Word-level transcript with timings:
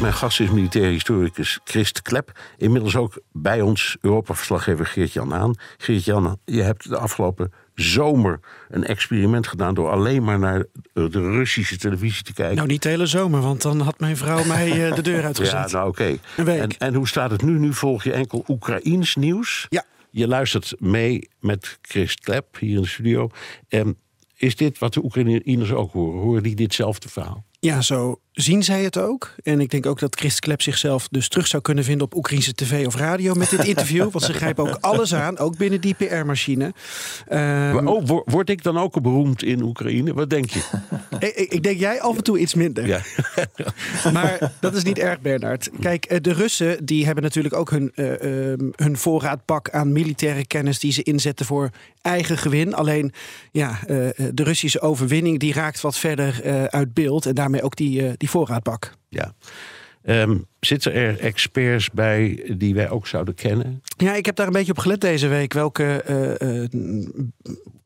Mijn 0.00 0.12
gast 0.12 0.40
is 0.40 0.50
militair 0.50 0.90
historicus 0.90 1.60
Christ 1.64 2.02
Klep. 2.02 2.40
Inmiddels 2.56 2.96
ook 2.96 3.20
bij 3.32 3.60
ons 3.60 3.96
Europa-verslaggever 4.00 4.86
Geert-Jan 4.86 5.34
Aan. 5.34 5.54
Geert-Jan, 5.76 6.38
je 6.44 6.62
hebt 6.62 6.88
de 6.88 6.96
afgelopen 6.96 7.52
zomer 7.74 8.40
een 8.68 8.84
experiment 8.84 9.46
gedaan... 9.46 9.74
door 9.74 9.90
alleen 9.90 10.24
maar 10.24 10.38
naar 10.38 10.66
de 10.92 11.08
Russische 11.10 11.78
televisie 11.78 12.22
te 12.22 12.32
kijken. 12.32 12.56
Nou, 12.56 12.68
niet 12.68 12.82
de 12.82 12.88
hele 12.88 13.06
zomer, 13.06 13.40
want 13.40 13.62
dan 13.62 13.80
had 13.80 14.00
mijn 14.00 14.16
vrouw 14.16 14.44
mij 14.54 14.88
eh, 14.88 14.94
de 14.94 15.02
deur 15.02 15.24
uitgezet. 15.24 15.70
Ja, 15.70 15.76
nou 15.76 15.88
oké. 15.88 16.18
Een 16.36 16.44
week. 16.44 16.60
En, 16.60 16.78
en 16.78 16.94
hoe 16.94 17.08
staat 17.08 17.30
het 17.30 17.42
nu? 17.42 17.58
Nu 17.58 17.72
volg 17.72 18.04
je 18.04 18.12
enkel 18.12 18.44
Oekraïns 18.48 19.16
nieuws. 19.16 19.66
Ja. 19.68 19.84
Je 20.10 20.28
luistert 20.28 20.74
mee 20.78 21.28
met 21.40 21.78
Christ 21.82 22.20
Klep 22.20 22.56
hier 22.58 22.76
in 22.76 22.82
de 22.82 22.88
studio. 22.88 23.28
En 23.68 23.98
is 24.36 24.56
dit 24.56 24.78
wat 24.78 24.94
de 24.94 25.04
Oekraïners 25.04 25.72
ook 25.72 25.92
horen? 25.92 26.20
Horen 26.20 26.42
die 26.42 26.54
ditzelfde 26.54 27.08
verhaal? 27.08 27.44
Ja, 27.66 27.80
zo 27.80 28.20
zien 28.32 28.62
zij 28.62 28.82
het 28.82 28.98
ook. 28.98 29.34
En 29.42 29.60
ik 29.60 29.70
denk 29.70 29.86
ook 29.86 29.98
dat 29.98 30.16
Christ 30.18 30.40
Klep 30.40 30.62
zichzelf 30.62 31.08
dus 31.08 31.28
terug 31.28 31.46
zou 31.46 31.62
kunnen 31.62 31.84
vinden 31.84 32.06
op 32.06 32.14
Oekraïnse 32.14 32.54
tv 32.54 32.86
of 32.86 32.96
radio 32.96 33.34
met 33.34 33.50
dit 33.50 33.64
interview. 33.64 34.10
want 34.10 34.24
ze 34.24 34.32
grijpen 34.32 34.68
ook 34.68 34.78
alles 34.80 35.14
aan, 35.14 35.38
ook 35.38 35.56
binnen 35.56 35.80
die 35.80 35.94
PR-machine. 35.94 36.72
Maar, 37.28 37.84
oh, 37.86 38.06
wo- 38.06 38.22
word 38.24 38.50
ik 38.50 38.62
dan 38.62 38.78
ook 38.78 39.02
beroemd 39.02 39.42
in 39.42 39.62
Oekraïne? 39.62 40.14
Wat 40.14 40.30
denk 40.30 40.50
je? 40.50 40.60
Ik, 41.18 41.34
ik- 41.34 41.62
denk 41.62 41.78
jij 41.78 42.00
af 42.00 42.16
en 42.16 42.22
toe 42.22 42.38
iets 42.38 42.54
minder. 42.54 42.86
Ja. 42.86 43.00
Maar 44.12 44.52
dat 44.60 44.74
is 44.74 44.82
niet 44.82 44.98
erg, 44.98 45.20
Bernard. 45.20 45.70
Kijk, 45.80 46.04
eh, 46.04 46.18
de 46.20 46.32
Russen 46.32 46.84
die 46.84 47.04
hebben 47.06 47.22
natuurlijk 47.24 47.54
ook 47.54 47.70
hun, 47.70 47.92
eh, 47.94 48.52
ehm, 48.52 48.70
hun 48.76 48.96
voorraadpak 48.96 49.70
aan 49.70 49.92
militaire 49.92 50.46
kennis 50.46 50.78
die 50.78 50.92
ze 50.92 51.02
inzetten 51.02 51.46
voor 51.46 51.70
eigen 52.00 52.38
gewin. 52.38 52.74
Alleen 52.74 53.12
ja, 53.52 53.78
eh, 53.86 53.96
de 54.32 54.42
Russische 54.42 54.80
overwinning 54.80 55.38
die 55.38 55.52
raakt 55.52 55.80
wat 55.80 55.98
verder 55.98 56.42
uit 56.70 56.94
beeld. 56.94 57.26
En 57.26 57.34
daarmee 57.34 57.62
ook 57.62 57.76
die, 57.76 58.16
die 58.16 58.30
voorraadbak. 58.30 58.92
Ja. 59.08 59.34
Ehm, 60.02 60.36
zitten 60.60 60.92
er 60.92 61.18
experts 61.20 61.90
bij 61.90 62.54
die 62.58 62.74
wij 62.74 62.90
ook 62.90 63.06
zouden 63.06 63.34
kennen? 63.34 63.82
Ja, 63.96 64.14
ik 64.14 64.26
heb 64.26 64.36
daar 64.36 64.46
een 64.46 64.52
beetje 64.52 64.72
op 64.72 64.78
gelet 64.78 65.00
deze 65.00 65.28
week. 65.28 65.52
Welke 65.52 66.02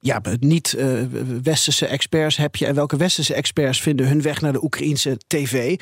ja, 0.03 0.21
niet-westerse 0.39 1.87
experts 1.87 2.37
heb 2.37 2.57
je 2.57 2.67
en 2.67 2.75
welke 2.75 2.97
westerse 2.97 3.35
experts 3.35 3.81
vinden 3.81 4.09
hun 4.09 4.23
weg 4.23 4.41
naar 4.41 4.53
de 4.53 4.63
Oekraïnse 4.65 5.19
tv? 5.27 5.81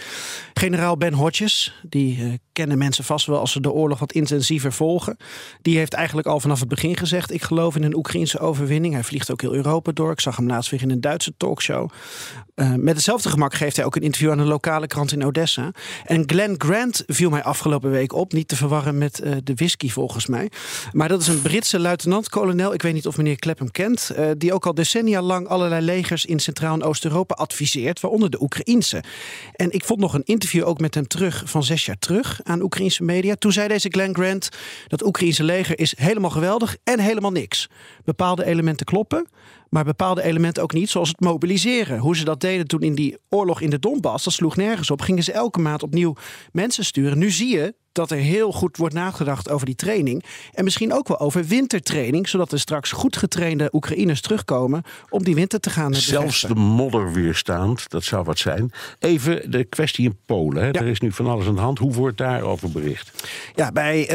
Generaal 0.55 0.97
Ben 0.97 1.13
Hodges, 1.13 1.75
die 1.83 2.23
eh, 2.23 2.33
kennen 2.53 2.79
mensen 2.79 3.05
vast 3.05 3.27
wel 3.27 3.39
als 3.39 3.53
ze 3.53 3.61
de 3.61 3.73
oorlog 3.73 3.99
wat 3.99 4.13
intensiever 4.13 4.73
volgen. 4.73 5.17
Die 5.63 5.77
heeft 5.77 5.93
eigenlijk 5.93 6.27
al 6.27 6.41
vanaf 6.41 6.61
het 6.61 6.69
begin 6.69 6.97
gezegd: 6.97 7.33
Ik 7.33 7.43
geloof 7.43 7.77
in 7.77 7.83
een 7.83 7.97
Oekraïnse 7.97 8.39
overwinning. 8.39 8.95
Hij 8.95 9.05
vliegt 9.05 9.31
ook 9.31 9.41
heel 9.41 9.55
Europa 9.55 9.93
door. 9.93 10.11
Ik 10.11 10.21
zag 10.21 10.37
hem 10.37 10.47
laatst 10.47 10.71
weer 10.71 10.83
in 10.83 10.91
een 10.91 11.01
Duitse 11.01 11.33
talkshow. 11.37 11.91
Eh, 12.55 12.75
met 12.75 12.95
hetzelfde 12.95 13.29
gemak 13.29 13.55
geeft 13.55 13.77
hij 13.77 13.85
ook 13.85 13.97
een 13.97 14.03
interview 14.03 14.31
aan 14.31 14.39
een 14.39 14.47
lokale 14.47 14.87
krant 14.87 15.13
in 15.13 15.25
Odessa. 15.25 15.73
En 16.05 16.23
Glenn 16.27 16.55
Grant 16.59 17.03
viel 17.07 17.31
mij 17.31 17.43
afgelopen 17.43 17.91
week 17.91 18.13
op. 18.13 18.33
Niet 18.33 18.49
te 18.49 18.57
verwarren 18.57 18.99
met 18.99 19.21
eh, 19.21 19.33
de 19.45 19.55
whisky 19.55 19.89
volgens 19.89 20.27
mij. 20.27 20.51
Maar 20.93 21.09
dat 21.09 21.21
is 21.21 21.29
een 21.29 21.43
Britse 21.43 21.79
luitenant-kolonel. 21.79 22.75
Ik 22.75 22.83
weet 22.83 22.95
niet 22.95 23.07
of 23.07 23.17
meneer 23.17 23.39
Klep 23.39 23.59
hem 23.59 23.71
eh, 24.11 24.31
die 24.39 24.53
ook 24.53 24.67
al 24.67 24.75
decennia 24.75 25.23
lang 25.23 25.49
allerlei 25.49 25.85
legers 25.85 26.25
in 26.25 26.39
Centraal- 26.39 26.75
en 26.75 26.83
Oost-Europa 26.83 27.35
adviseert. 27.35 28.01
Waaronder 28.01 28.31
de 28.31 28.43
Oekraïnse. 28.43 29.03
En 29.53 29.71
ik 29.71 29.85
vond 29.85 30.01
nog 30.01 30.15
een 30.15 30.25
interview 30.25 30.67
ook 30.67 30.81
met 30.81 30.95
hem 30.95 31.07
terug 31.07 31.43
van 31.47 31.65
zes 31.65 31.87
jaar 31.87 31.99
terug 31.99 32.41
aan 32.43 32.63
Oekraïnse 32.63 33.03
media. 33.03 33.35
Toen 33.35 33.53
zei 33.53 33.69
deze 33.69 33.89
Glenn 33.89 34.15
Grant 34.15 34.49
dat 34.87 35.05
Oekraïnse 35.05 35.45
leger 35.45 35.79
is 35.79 35.95
helemaal 35.97 36.31
geweldig 36.31 36.77
en 36.85 37.01
helemaal 37.01 37.33
niks. 37.33 37.69
Bepaalde 38.05 38.45
elementen 38.45 38.87
kloppen. 38.87 39.29
Maar 39.69 39.85
bepaalde 39.85 40.23
elementen 40.23 40.63
ook 40.63 40.73
niet, 40.73 40.91
zoals 40.91 41.09
het 41.09 41.21
mobiliseren. 41.21 41.99
Hoe 41.99 42.17
ze 42.17 42.25
dat 42.25 42.41
deden 42.41 42.67
toen 42.67 42.81
in 42.81 42.95
die 42.95 43.17
oorlog 43.29 43.61
in 43.61 43.71
de 43.71 43.79
Donbass, 43.79 44.25
dat 44.25 44.33
sloeg 44.33 44.57
nergens 44.57 44.91
op. 44.91 45.01
Gingen 45.01 45.23
ze 45.23 45.33
elke 45.33 45.61
maand 45.61 45.83
opnieuw 45.83 46.15
mensen 46.53 46.85
sturen. 46.85 47.19
Nu 47.19 47.31
zie 47.31 47.57
je 47.57 47.75
dat 47.99 48.11
er 48.11 48.17
heel 48.17 48.53
goed 48.53 48.77
wordt 48.77 48.95
nagedacht 48.95 49.51
over 49.51 49.67
die 49.67 49.75
training. 49.75 50.25
En 50.53 50.65
misschien 50.65 50.93
ook 50.93 51.09
wel 51.09 51.21
over 51.21 51.45
wintertraining, 51.45 52.29
zodat 52.29 52.53
er 52.53 52.61
straks 52.61 52.93
goed 52.93 53.17
getrainde 53.17 53.69
Oekraïners 53.73 54.21
terugkomen 54.21 54.83
om 55.09 55.25
die 55.25 55.35
winter 55.35 55.61
te 55.61 55.71
gaan 55.71 55.95
Zelfs 55.95 56.41
de 56.41 56.55
modder 56.55 57.13
weerstaand, 57.13 57.91
dat 57.91 58.05
zou 58.05 58.25
wat 58.25 58.39
zijn. 58.39 58.71
Even 58.99 59.51
de 59.51 59.65
kwestie 59.65 60.05
in 60.05 60.17
Polen. 60.27 60.63
Hè. 60.63 60.71
Er 60.71 60.87
is 60.87 61.01
nu 61.01 61.13
van 61.13 61.27
alles 61.27 61.47
aan 61.47 61.55
de 61.55 61.61
hand. 61.61 61.79
Hoe 61.79 61.93
wordt 61.93 62.19
daarover 62.19 62.71
bericht? 62.71 63.29
Ja, 63.55 63.73
bij 63.73 64.01
eh, 64.01 64.09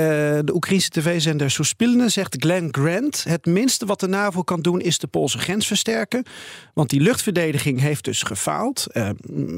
de 0.46 0.54
Oekraïnse 0.54 0.90
tv-zender 0.90 1.52
Soespilne 1.52 2.10
zegt 2.10 2.36
Glenn 2.40 2.68
Grant... 2.72 3.24
het 3.28 3.46
minste 3.46 3.86
wat 3.86 4.00
de 4.00 4.08
NAVO 4.08 4.42
kan 4.42 4.62
doen 4.62 4.82
is 4.82 4.98
de 4.98 5.08
Poolse 5.08 5.38
grens 5.38 5.68
versterken. 5.68 6.26
Want 6.74 6.90
die 6.90 7.02
luchtverdediging 7.02 7.80
heeft 7.80 8.04
dus 8.04 8.22
gefaald. 8.22 8.88
Eh, 8.92 9.10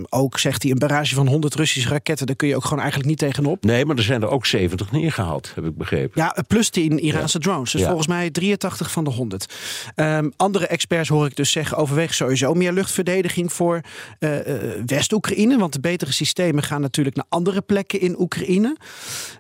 ook 0.10 0.40
zegt 0.40 0.64
hij 0.64 0.72
een 0.72 0.78
barrage 0.78 1.16
van 1.16 1.28
100 1.28 1.56
Russische 1.56 1.90
raketten... 1.90 2.26
daar 2.26 2.36
kun 2.36 2.48
je 2.48 2.56
ook 2.56 2.64
gewoon 2.64 2.80
eigenlijk 2.80 3.10
niet 3.10 3.20
tegenop. 3.20 3.64
Nee, 3.64 3.86
maar 3.86 3.96
er 3.96 4.04
zijn 4.04 4.15
er 4.22 4.30
ook 4.30 4.46
70 4.46 4.92
neergehaald, 4.92 5.52
heb 5.56 5.66
ik 5.66 5.78
begrepen. 5.78 6.22
Ja, 6.22 6.44
plus 6.48 6.70
10 6.70 7.00
Iraanse 7.00 7.40
drones. 7.40 7.72
Dus 7.72 7.82
Ja. 7.82 7.88
volgens 7.88 8.08
mij 8.08 8.30
83 8.30 8.92
van 8.92 9.04
de 9.04 9.10
100. 9.10 9.54
Ehm, 9.96 10.30
andere 10.36 10.68
experts 10.68 11.10
hoor 11.10 11.26
ik 11.26 11.36
dus 11.36 11.52
zeggen... 11.52 11.78
overweeg 11.78 12.14
sowieso 12.14 12.54
meer 12.54 12.72
luchtverdediging 12.72 13.54
voor 13.54 13.82
eh, 14.20 14.40
eh, 14.40 14.84
West-Oekraïne. 14.86 15.58
Want 15.58 15.74
de 15.74 15.80
betere 15.80 16.12
systemen 16.12 16.64
gaan 16.64 16.82
natuurlijk 16.82 17.16
naar 17.16 17.26
andere 17.30 17.62
plekken 17.62 18.00
in 18.00 18.20
Oekraïne. 18.20 18.78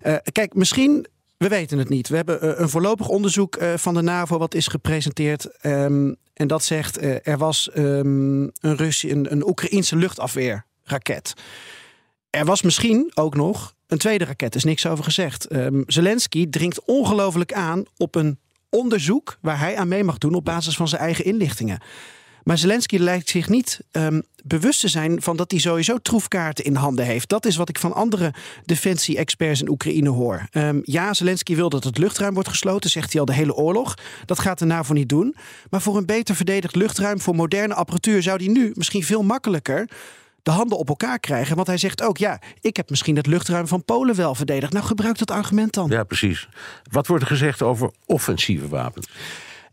Eh, 0.01 0.15
kijk, 0.31 0.53
misschien... 0.53 1.05
We 1.37 1.47
weten 1.47 1.77
het 1.77 1.89
niet. 1.89 2.07
We 2.07 2.15
hebben 2.15 2.61
een 2.61 2.69
voorlopig 2.69 3.07
onderzoek 3.07 3.57
van 3.75 3.93
de 3.93 4.01
NAVO 4.01 4.37
wat 4.37 4.53
is 4.53 4.67
gepresenteerd. 4.67 5.59
Ehm, 5.61 6.13
en 6.33 6.47
dat 6.47 6.63
zegt 6.63 7.01
er 7.01 7.37
was 7.37 7.71
ehm, 7.71 8.41
een, 8.41 8.75
Russi 8.75 9.11
een, 9.11 9.31
een 9.31 9.47
Oekraïense 9.47 9.95
luchtafweerraket. 9.95 11.33
Er 12.35 12.45
was 12.45 12.61
misschien 12.61 13.11
ook 13.13 13.35
nog 13.35 13.73
een 13.87 13.97
tweede 13.97 14.25
raket, 14.25 14.49
er 14.49 14.55
is 14.55 14.63
niks 14.63 14.85
over 14.85 15.03
gezegd. 15.03 15.45
Ehm, 15.47 15.81
Zelensky 15.87 16.49
dringt 16.49 16.85
ongelooflijk 16.85 17.53
aan 17.53 17.83
op 17.97 18.15
een 18.15 18.39
onderzoek 18.69 19.37
waar 19.41 19.59
hij 19.59 19.77
aan 19.77 19.87
mee 19.87 20.03
mag 20.03 20.17
doen 20.17 20.33
op 20.33 20.45
basis 20.45 20.75
van 20.75 20.87
zijn 20.87 21.01
eigen 21.01 21.25
inlichtingen. 21.25 21.79
Maar 22.43 22.57
Zelensky 22.57 22.97
lijkt 22.97 23.29
zich 23.29 23.49
niet 23.49 23.79
ehm, 23.91 24.21
bewust 24.43 24.79
te 24.79 24.87
zijn 24.87 25.21
van 25.21 25.37
dat 25.37 25.51
hij 25.51 25.59
sowieso 25.59 25.97
troefkaarten 25.97 26.65
in 26.65 26.75
handen 26.75 27.05
heeft. 27.05 27.29
Dat 27.29 27.45
is 27.45 27.55
wat 27.55 27.69
ik 27.69 27.79
van 27.79 27.93
andere 27.93 28.33
defensie-experts 28.65 29.61
in 29.61 29.69
Oekraïne 29.69 30.09
hoor. 30.09 30.47
Ehm, 30.51 30.79
ja, 30.83 31.13
Zelensky 31.13 31.55
wil 31.55 31.69
dat 31.69 31.83
het 31.83 31.97
luchtruim 31.97 32.33
wordt 32.33 32.49
gesloten, 32.49 32.89
zegt 32.89 33.11
hij 33.11 33.19
al 33.19 33.25
de 33.27 33.33
hele 33.33 33.53
oorlog. 33.53 33.95
Dat 34.25 34.39
gaat 34.39 34.59
de 34.59 34.65
NAVO 34.65 34.93
niet 34.93 35.09
doen. 35.09 35.35
Maar 35.69 35.81
voor 35.81 35.97
een 35.97 36.05
beter 36.05 36.35
verdedigd 36.35 36.75
luchtruim, 36.75 37.19
voor 37.19 37.35
moderne 37.35 37.73
apparatuur, 37.73 38.23
zou 38.23 38.43
hij 38.43 38.53
nu 38.53 38.71
misschien 38.73 39.03
veel 39.03 39.23
makkelijker 39.23 39.89
de 40.45 40.51
handen 40.51 40.77
op 40.77 40.89
elkaar 40.89 41.19
krijgen. 41.19 41.55
Want 41.55 41.67
hij 41.67 41.77
zegt 41.77 42.01
ook, 42.01 42.17
ja, 42.17 42.39
ik 42.61 42.77
heb 42.77 42.89
misschien 42.89 43.15
het 43.15 43.25
luchtruim 43.25 43.67
van 43.67 43.83
Polen 43.85 44.15
wel 44.15 44.35
verdedigd. 44.35 44.73
Nou, 44.73 44.85
gebruik 44.85 45.17
dat 45.17 45.31
argument 45.31 45.73
dan. 45.73 45.89
Ja, 45.89 46.03
precies. 46.03 46.47
Wat 46.91 47.07
wordt 47.07 47.23
er 47.23 47.29
gezegd 47.29 47.61
over 47.61 47.91
offensieve 48.05 48.67
wapens? 48.67 49.07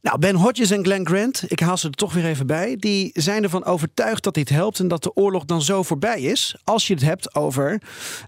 Nou, 0.00 0.18
Ben 0.18 0.34
Hodges 0.34 0.70
en 0.70 0.84
Glenn 0.84 1.06
Grant, 1.06 1.42
ik 1.46 1.60
haal 1.60 1.76
ze 1.76 1.86
er 1.86 1.94
toch 1.94 2.12
weer 2.12 2.24
even 2.24 2.46
bij, 2.46 2.76
die 2.76 3.10
zijn 3.14 3.42
ervan 3.42 3.64
overtuigd 3.64 4.22
dat 4.22 4.34
dit 4.34 4.48
helpt 4.48 4.78
en 4.78 4.88
dat 4.88 5.02
de 5.02 5.14
oorlog 5.14 5.44
dan 5.44 5.62
zo 5.62 5.82
voorbij 5.82 6.20
is. 6.20 6.56
Als 6.64 6.86
je 6.86 6.94
het 6.94 7.02
hebt 7.02 7.34
over 7.34 7.82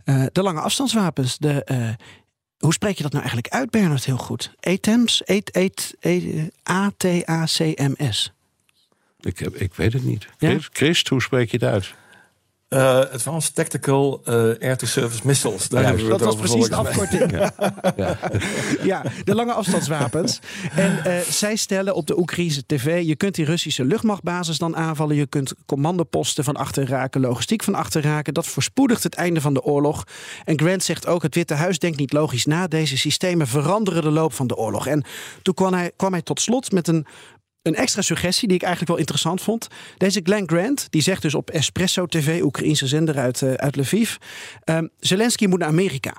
eh, 0.04 0.24
de 0.32 0.42
lange 0.42 0.60
afstandswapens. 0.60 1.38
De, 1.38 1.64
eh, 1.64 1.88
hoe 2.58 2.72
spreek 2.72 2.96
je 2.96 3.02
dat 3.02 3.12
nou 3.12 3.24
eigenlijk 3.24 3.54
uit, 3.54 3.70
Bernard, 3.70 4.04
heel 4.04 4.16
goed? 4.16 4.54
ATAMS? 4.60 5.22
A-T-A-C-M-S. 6.70 8.32
Ik, 9.20 9.38
heb, 9.38 9.54
ik 9.54 9.74
weet 9.74 9.92
het 9.92 10.04
niet. 10.04 10.26
Ja? 10.38 10.56
Christ, 10.72 11.08
hoe 11.08 11.22
spreek 11.22 11.50
je 11.50 11.56
het 11.56 11.66
uit? 11.66 11.94
Eh 12.74 12.98
Advanced 13.12 13.54
Tactical 13.54 14.20
eh, 14.24 14.34
Air-to-Surface 14.34 15.20
Missiles. 15.24 15.68
Daar 15.68 15.82
Juist. 15.82 16.00
hebben 16.00 16.18
we 16.18 16.24
Dat 16.24 16.34
het 16.34 16.40
was 16.40 16.50
precies 16.50 16.68
de 16.68 16.76
afkorting. 16.76 17.30
Ja. 17.30 17.52
Ja, 18.82 19.02
de 19.24 19.34
lange 19.34 19.52
afstandswapens. 19.52 20.40
En 20.74 21.04
eh, 21.04 21.18
zij 21.18 21.56
stellen 21.56 21.94
op 21.94 22.06
de 22.06 22.18
Oekraïnse 22.18 22.62
tv... 22.66 23.02
je 23.04 23.16
kunt 23.16 23.34
die 23.34 23.44
Russische 23.44 23.84
luchtmachtbasis 23.84 24.58
dan 24.58 24.76
aanvallen... 24.76 25.16
je 25.16 25.26
kunt 25.26 25.52
commandoposten 25.66 26.44
van 26.44 26.56
achter 26.56 26.88
raken, 26.88 27.20
logistiek 27.20 27.62
van 27.62 27.74
achter 27.74 28.02
raken. 28.02 28.34
Dat 28.34 28.46
voorspoedigt 28.46 29.02
het 29.02 29.14
einde 29.14 29.40
van 29.40 29.54
de 29.54 29.62
oorlog. 29.62 30.04
En 30.44 30.58
Grant 30.58 30.82
zegt 30.82 31.06
ook, 31.06 31.22
het 31.22 31.34
Witte 31.34 31.54
Huis 31.54 31.78
denkt 31.78 31.98
niet 31.98 32.12
logisch 32.12 32.44
na. 32.44 32.66
Deze 32.66 32.98
systemen 32.98 33.46
veranderen 33.46 34.02
de 34.02 34.10
loop 34.10 34.32
van 34.32 34.46
de 34.46 34.56
oorlog. 34.56 34.86
En 34.86 35.04
toen 35.42 35.54
kwam 35.54 35.72
hij, 35.72 35.92
kwam 35.96 36.12
hij 36.12 36.22
tot 36.22 36.40
slot 36.40 36.72
met 36.72 36.88
een... 36.88 37.06
Een 37.64 37.74
extra 37.74 38.02
suggestie 38.02 38.48
die 38.48 38.56
ik 38.56 38.62
eigenlijk 38.62 38.90
wel 38.90 39.00
interessant 39.00 39.40
vond. 39.40 39.68
Deze 39.96 40.20
Glenn 40.22 40.48
Grant, 40.48 40.86
die 40.90 41.02
zegt 41.02 41.22
dus 41.22 41.34
op 41.34 41.50
Espresso 41.50 42.06
TV, 42.06 42.42
Oekraïnse 42.42 42.86
zender 42.86 43.18
uit, 43.18 43.42
eh, 43.42 43.52
uit 43.52 43.76
Lviv. 43.76 44.14
ehm, 44.64 44.86
Zelensky 44.98 45.46
moet 45.46 45.58
naar 45.58 45.68
Amerika. 45.68 46.14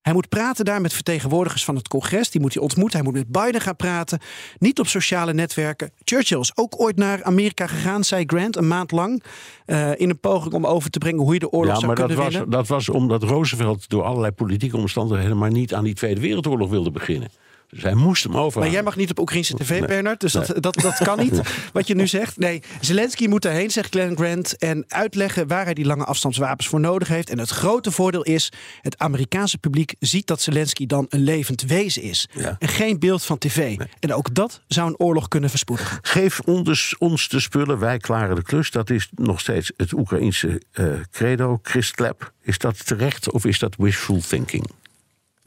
Hij 0.00 0.12
moet 0.12 0.28
praten 0.28 0.64
daar 0.64 0.80
met 0.80 0.92
vertegenwoordigers 0.92 1.64
van 1.64 1.76
het 1.76 1.88
congres. 1.88 2.30
Die 2.30 2.40
moet 2.40 2.54
hij 2.54 2.62
ontmoeten. 2.62 2.98
Hij 2.98 3.10
moet 3.10 3.18
met 3.18 3.42
Biden 3.42 3.60
gaan 3.60 3.76
praten. 3.76 4.18
Niet 4.58 4.78
op 4.78 4.86
sociale 4.86 5.34
netwerken. 5.34 5.90
Churchill 6.04 6.40
is 6.40 6.52
ook 6.54 6.80
ooit 6.80 6.96
naar 6.96 7.22
Amerika 7.22 7.66
gegaan, 7.66 8.04
zei 8.04 8.24
Grant, 8.26 8.56
een 8.56 8.68
maand 8.68 8.90
lang. 8.90 9.22
Uh, 9.66 10.00
in 10.00 10.10
een 10.10 10.20
poging 10.20 10.54
om 10.54 10.66
over 10.66 10.90
te 10.90 10.98
brengen 10.98 11.20
hoe 11.20 11.32
je 11.32 11.38
de 11.38 11.50
oorlog 11.50 11.74
ja, 11.74 11.80
zou 11.80 11.92
kunnen 11.92 12.16
dat 12.16 12.24
was, 12.24 12.34
winnen. 12.34 12.50
dat 12.50 12.66
was 12.66 12.88
omdat 12.88 13.22
Roosevelt 13.22 13.88
door 13.88 14.02
allerlei 14.02 14.32
politieke 14.32 14.76
omstandigheden 14.76 15.38
maar 15.38 15.50
niet 15.50 15.74
aan 15.74 15.84
die 15.84 15.94
Tweede 15.94 16.20
Wereldoorlog 16.20 16.70
wilde 16.70 16.90
beginnen. 16.90 17.30
Dus 17.74 17.82
hij 17.82 17.94
moest 17.94 18.24
hem 18.24 18.36
over. 18.36 18.60
Maar 18.60 18.70
jij 18.70 18.82
mag 18.82 18.96
niet 18.96 19.10
op 19.10 19.18
Oekraïnse 19.18 19.54
tv, 19.54 19.86
Bernard. 19.86 20.20
Dus 20.20 20.32
dat, 20.32 20.62
dat, 20.62 20.74
dat 20.74 20.96
kan 20.96 21.18
niet, 21.18 21.40
wat 21.72 21.86
je 21.86 21.94
nu 21.94 22.06
zegt. 22.06 22.38
Nee, 22.38 22.62
Zelensky 22.80 23.26
moet 23.26 23.42
daarheen, 23.42 23.70
zegt 23.70 23.90
Glenn 23.90 24.16
Grant... 24.16 24.56
en 24.56 24.84
uitleggen 24.88 25.46
waar 25.46 25.64
hij 25.64 25.74
die 25.74 25.84
lange 25.84 26.04
afstandswapens 26.04 26.68
voor 26.68 26.80
nodig 26.80 27.08
heeft. 27.08 27.30
En 27.30 27.38
het 27.38 27.50
grote 27.50 27.90
voordeel 27.90 28.22
is... 28.22 28.52
het 28.80 28.98
Amerikaanse 28.98 29.58
publiek 29.58 29.94
ziet 29.98 30.26
dat 30.26 30.40
Zelensky 30.40 30.86
dan 30.86 31.06
een 31.08 31.20
levend 31.20 31.62
wezen 31.62 32.02
is. 32.02 32.28
Ja. 32.32 32.56
En 32.58 32.68
geen 32.68 32.98
beeld 32.98 33.24
van 33.24 33.38
tv. 33.38 33.78
En 34.00 34.14
ook 34.14 34.34
dat 34.34 34.60
zou 34.66 34.88
een 34.88 34.98
oorlog 34.98 35.28
kunnen 35.28 35.50
verspoedigen. 35.50 35.98
Geef 36.02 36.40
ons, 36.40 36.94
ons 36.98 37.28
de 37.28 37.40
spullen, 37.40 37.78
wij 37.78 37.98
klaren 37.98 38.36
de 38.36 38.42
klus. 38.42 38.70
Dat 38.70 38.90
is 38.90 39.08
nog 39.14 39.40
steeds 39.40 39.72
het 39.76 39.92
Oekraïense 39.92 40.62
uh, 40.74 40.86
credo. 41.10 41.58
Chris 41.62 41.90
Klep, 41.90 42.32
is 42.42 42.58
dat 42.58 42.86
terecht 42.86 43.30
of 43.30 43.44
is 43.44 43.58
dat 43.58 43.74
wishful 43.76 44.20
thinking? 44.20 44.70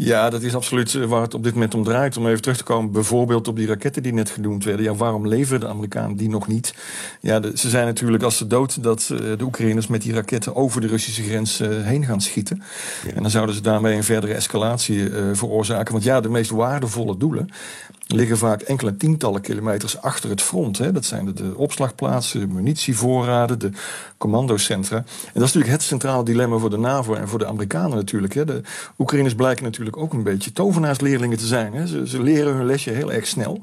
Ja, 0.04 0.30
dat 0.30 0.42
is 0.42 0.56
absoluut 0.56 0.96
eh, 0.96 1.04
waar 1.04 1.22
het 1.22 1.34
op 1.34 1.44
dit 1.44 1.54
moment 1.54 1.74
om 1.76 1.84
draait. 1.84 2.18
Om 2.18 2.28
even 2.28 2.42
terug 2.42 2.58
te 2.58 2.64
komen, 2.64 2.92
bijvoorbeeld 2.92 3.48
op 3.48 3.56
die 3.56 3.68
raketten 3.68 4.04
die 4.04 4.14
net 4.14 4.30
genoemd 4.30 4.64
werden. 4.64 4.86
Ja, 4.86 4.96
waarom 4.96 5.28
leveren 5.28 5.60
de 5.60 5.68
Amerikanen 5.68 6.18
die 6.18 6.30
nog 6.30 6.48
niet? 6.48 6.74
Ja, 7.22 7.40
de, 7.40 7.52
ze 7.56 7.70
zijn 7.70 7.86
natuurlijk 7.86 8.24
als 8.24 8.38
ze 8.38 8.48
dood 8.48 8.84
dat 8.84 9.10
uh, 9.12 9.20
de 9.20 9.44
Oekraïners 9.44 9.88
met 9.88 10.02
die 10.02 10.14
raketten 10.14 10.56
over 10.56 10.82
de 10.82 10.88
Russische 10.88 11.24
grens 11.24 11.62
uh, 11.62 11.68
heen 11.82 12.06
gaan 12.06 12.22
schieten. 12.22 12.64
Ja. 13.06 13.14
En 13.14 13.22
dan 13.22 13.32
zouden 13.32 13.56
ze 13.56 13.62
daarmee 13.62 13.96
een 13.96 14.04
verdere 14.04 14.34
escalatie 14.34 15.10
veroorzaken. 15.34 15.92
Want 15.94 16.04
ja, 16.04 16.22
de 16.22 16.30
meest 16.30 16.52
waardevolle 16.52 17.18
doelen 17.18 17.50
liggen 18.08 18.38
vaak 18.38 18.62
enkele 18.62 18.98
tientallen 18.98 19.42
kilometers 19.42 20.02
achter 20.02 20.30
het 20.30 20.42
front. 20.42 20.78
Hè. 20.78 20.92
Dat 20.92 21.06
zijn 21.06 21.34
de, 21.34 21.54
opslagplaatsen, 21.56 22.40
de 22.40 22.48
munitievoorraden, 22.48 23.60
de 23.60 23.72
commandocentra. 24.18 24.98
En 24.98 25.06
dat 25.34 25.44
is 25.44 25.54
natuurlijk 25.54 25.72
het 25.72 25.84
centrale 25.84 26.24
dilemma 26.24 26.58
voor 26.58 26.70
de 26.70 26.78
NAVO 26.78 27.14
en 27.14 27.28
voor 27.28 27.40
de 27.40 27.46
Amerikanen 27.46 27.98
natuurlijk. 27.98 28.34
Hè. 28.34 28.46
De 28.46 28.62
Oekraïners 28.98 29.36
blijken 29.36 29.64
natuurlijk 29.64 29.98
ook 29.98 30.14
een 30.14 30.24
beetje 30.24 30.52
tovenaarsleerlingen 30.52 31.38
te 31.38 31.46
zijn. 31.46 31.74
Hè. 31.74 32.06
Ze, 32.08 32.24
leren 32.24 32.56
hun 32.56 32.66
lesje 32.66 32.92
heel 32.92 33.12
erg 33.12 33.28
snel. 33.28 33.62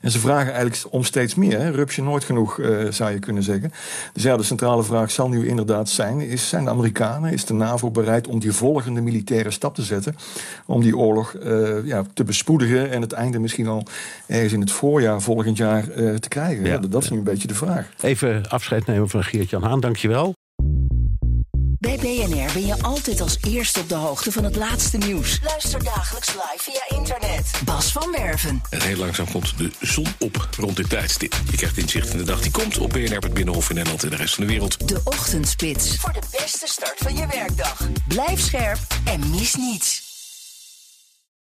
En 0.00 0.10
ze 0.10 0.18
vragen 0.18 0.52
eigenlijk 0.52 0.84
om 0.90 1.04
steeds 1.04 1.34
meer. 1.34 1.60
Hè. 1.60 1.70
Rups 1.70 1.96
je 1.96 2.02
nooit 2.02 2.24
genoeg, 2.24 2.58
uh, 2.58 2.90
zou 2.90 3.10
je 3.10 3.18
kunnen 3.18 3.42
zeggen. 3.42 3.72
Dus 4.12 4.22
ja, 4.22 4.36
de 4.36 4.42
centrale 4.42 4.82
vraag 4.82 5.10
zal 5.10 5.28
nu 5.28 5.48
inderdaad 5.48 5.88
zijn... 5.88 6.20
Is, 6.20 6.48
zijn 6.48 6.64
de 6.64 6.70
Amerikanen, 6.70 7.32
is 7.32 7.44
de 7.44 7.54
NAVO 7.54 7.90
bereid 7.90 8.26
om 8.26 8.38
die 8.38 8.52
volgende 8.52 9.00
militaire 9.00 9.50
stap 9.50 9.74
te 9.74 9.82
zetten... 9.82 10.16
om 10.66 10.82
die 10.82 10.96
oorlog 10.96 11.34
uh, 11.34 11.86
ja, 11.86 12.04
te 12.14 12.24
bespoedigen 12.24 12.90
en 12.90 13.00
het 13.00 13.12
einde 13.12 13.38
misschien 13.38 13.68
al 13.86 13.92
ergens 14.26 14.52
in 14.52 14.60
het 14.60 14.70
voorjaar 14.70 15.22
volgend 15.22 15.56
jaar 15.56 15.88
uh, 15.88 16.14
te 16.14 16.28
krijgen. 16.28 16.64
Ja, 16.64 16.78
dat 16.78 17.02
is 17.02 17.10
nu 17.10 17.16
een 17.16 17.24
beetje 17.24 17.48
de 17.48 17.54
vraag. 17.54 17.88
Even 18.00 18.48
afscheid 18.48 18.86
nemen 18.86 19.08
van 19.08 19.24
Geert-Jan 19.24 19.62
Haan, 19.62 19.80
dankjewel. 19.80 20.34
Bij 21.78 21.96
BNR 21.96 22.52
ben 22.52 22.66
je 22.66 22.82
altijd 22.82 23.20
als 23.20 23.38
eerste 23.48 23.80
op 23.80 23.88
de 23.88 23.94
hoogte 23.94 24.32
van 24.32 24.44
het 24.44 24.56
laatste 24.56 24.96
nieuws. 24.96 25.40
Luister 25.42 25.84
dagelijks 25.84 26.28
live 26.28 26.58
via 26.58 26.98
internet. 26.98 27.50
Bas 27.64 27.92
van 27.92 28.12
Werven. 28.12 28.62
En 28.70 28.82
heel 28.82 28.96
langzaam 28.96 29.30
komt 29.30 29.58
de 29.58 29.70
zon 29.80 30.06
op 30.18 30.48
rond 30.58 30.76
dit 30.76 30.88
tijdstip. 30.88 31.34
Je 31.50 31.56
krijgt 31.56 31.78
inzicht 31.78 32.12
in 32.12 32.18
de 32.18 32.24
dag 32.24 32.40
die 32.40 32.50
komt 32.50 32.78
op 32.78 32.90
BNR, 32.90 33.18
het 33.18 33.34
Binnenhof 33.34 33.68
in 33.68 33.74
Nederland 33.74 34.02
en 34.02 34.10
de 34.10 34.16
rest 34.16 34.34
van 34.34 34.44
de 34.44 34.50
wereld. 34.50 34.88
De 34.88 35.00
Ochtendspits. 35.04 35.96
Voor 35.96 36.12
de 36.12 36.22
beste 36.30 36.66
start 36.66 36.98
van 36.98 37.16
je 37.16 37.26
werkdag. 37.26 37.88
Blijf 38.08 38.40
scherp 38.40 38.78
en 39.04 39.30
mis 39.30 39.54
niets. 39.54 40.03